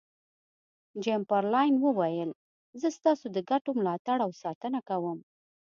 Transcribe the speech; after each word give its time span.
چمبرلاین 1.03 1.75
وویل 1.79 2.31
زه 2.81 2.87
ستاسو 2.97 3.25
د 3.35 3.37
ګټو 3.49 3.69
ملاتړ 3.79 4.17
او 4.25 4.31
ساتنه 4.43 4.79
کوم. 4.89 5.19